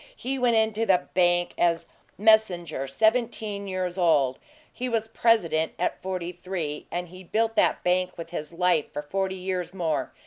He 0.15 0.39
went 0.39 0.55
into 0.55 0.87
the 0.87 1.07
bank 1.13 1.53
as 1.59 1.85
messenger, 2.17 2.87
seventeen 2.87 3.67
years 3.67 3.99
old; 3.99 4.39
he 4.73 4.89
was 4.89 5.07
president 5.07 5.73
at 5.77 6.01
forty 6.01 6.31
three, 6.31 6.87
and 6.89 7.09
he 7.09 7.23
built 7.23 7.53
that 7.55 7.83
bank 7.83 8.17
with 8.17 8.31
his 8.31 8.51
life 8.51 8.91
for 8.91 9.03
forty 9.03 9.35
years 9.35 9.75
more. 9.75 10.11